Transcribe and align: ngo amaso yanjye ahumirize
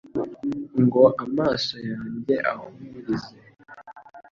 ngo 0.83 1.03
amaso 1.25 1.75
yanjye 1.89 2.35
ahumirize 2.51 3.33